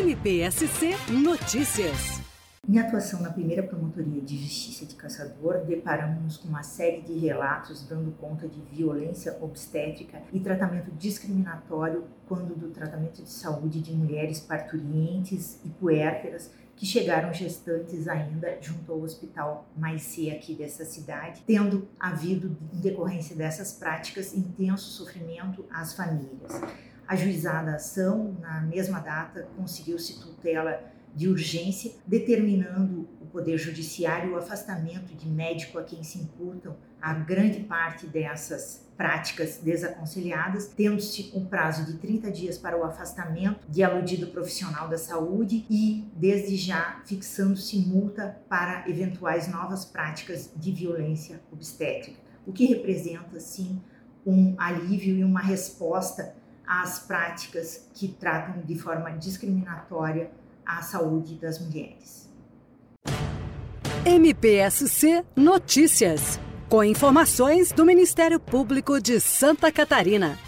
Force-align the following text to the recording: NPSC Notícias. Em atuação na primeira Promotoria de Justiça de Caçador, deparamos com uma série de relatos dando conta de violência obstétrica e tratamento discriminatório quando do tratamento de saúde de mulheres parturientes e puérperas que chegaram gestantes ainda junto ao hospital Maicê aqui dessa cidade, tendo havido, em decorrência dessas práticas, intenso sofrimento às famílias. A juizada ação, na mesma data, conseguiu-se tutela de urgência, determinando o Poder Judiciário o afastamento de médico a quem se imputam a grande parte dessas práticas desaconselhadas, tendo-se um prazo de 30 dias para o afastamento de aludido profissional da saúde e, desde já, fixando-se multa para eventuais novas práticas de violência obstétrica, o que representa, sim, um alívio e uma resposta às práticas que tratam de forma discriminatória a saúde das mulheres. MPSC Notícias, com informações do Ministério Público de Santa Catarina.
NPSC 0.00 0.96
Notícias. 1.10 2.22
Em 2.66 2.78
atuação 2.78 3.20
na 3.20 3.28
primeira 3.28 3.62
Promotoria 3.62 4.22
de 4.22 4.38
Justiça 4.38 4.86
de 4.86 4.94
Caçador, 4.94 5.58
deparamos 5.66 6.38
com 6.38 6.48
uma 6.48 6.62
série 6.62 7.02
de 7.02 7.18
relatos 7.18 7.86
dando 7.86 8.10
conta 8.12 8.48
de 8.48 8.62
violência 8.74 9.36
obstétrica 9.42 10.22
e 10.32 10.40
tratamento 10.40 10.90
discriminatório 10.92 12.04
quando 12.26 12.58
do 12.58 12.70
tratamento 12.70 13.22
de 13.22 13.28
saúde 13.28 13.82
de 13.82 13.92
mulheres 13.92 14.40
parturientes 14.40 15.60
e 15.66 15.68
puérperas 15.68 16.50
que 16.74 16.86
chegaram 16.86 17.30
gestantes 17.30 18.08
ainda 18.08 18.56
junto 18.58 18.90
ao 18.90 19.02
hospital 19.02 19.68
Maicê 19.76 20.30
aqui 20.30 20.54
dessa 20.54 20.86
cidade, 20.86 21.42
tendo 21.46 21.86
havido, 22.00 22.56
em 22.72 22.80
decorrência 22.80 23.36
dessas 23.36 23.74
práticas, 23.74 24.32
intenso 24.32 24.88
sofrimento 24.92 25.66
às 25.70 25.92
famílias. 25.92 26.58
A 27.10 27.16
juizada 27.16 27.74
ação, 27.74 28.36
na 28.40 28.60
mesma 28.60 29.00
data, 29.00 29.48
conseguiu-se 29.56 30.20
tutela 30.20 30.80
de 31.12 31.28
urgência, 31.28 31.90
determinando 32.06 33.08
o 33.20 33.26
Poder 33.26 33.58
Judiciário 33.58 34.34
o 34.34 34.36
afastamento 34.36 35.12
de 35.16 35.28
médico 35.28 35.76
a 35.76 35.82
quem 35.82 36.04
se 36.04 36.18
imputam 36.18 36.76
a 37.02 37.12
grande 37.12 37.64
parte 37.64 38.06
dessas 38.06 38.88
práticas 38.96 39.58
desaconselhadas, 39.58 40.68
tendo-se 40.68 41.32
um 41.34 41.44
prazo 41.44 41.84
de 41.84 41.98
30 41.98 42.30
dias 42.30 42.56
para 42.56 42.78
o 42.78 42.84
afastamento 42.84 43.68
de 43.68 43.82
aludido 43.82 44.28
profissional 44.28 44.88
da 44.88 44.96
saúde 44.96 45.66
e, 45.68 46.08
desde 46.14 46.54
já, 46.54 47.02
fixando-se 47.04 47.76
multa 47.80 48.40
para 48.48 48.88
eventuais 48.88 49.48
novas 49.48 49.84
práticas 49.84 50.52
de 50.54 50.70
violência 50.70 51.40
obstétrica, 51.50 52.20
o 52.46 52.52
que 52.52 52.66
representa, 52.66 53.40
sim, 53.40 53.82
um 54.24 54.54
alívio 54.58 55.16
e 55.16 55.24
uma 55.24 55.40
resposta 55.40 56.38
às 56.70 57.00
práticas 57.00 57.88
que 57.92 58.06
tratam 58.06 58.62
de 58.62 58.78
forma 58.78 59.10
discriminatória 59.10 60.30
a 60.64 60.80
saúde 60.82 61.34
das 61.34 61.58
mulheres. 61.58 62.30
MPSC 64.06 65.24
Notícias, 65.34 66.38
com 66.68 66.84
informações 66.84 67.72
do 67.72 67.84
Ministério 67.84 68.38
Público 68.38 69.00
de 69.00 69.18
Santa 69.18 69.72
Catarina. 69.72 70.38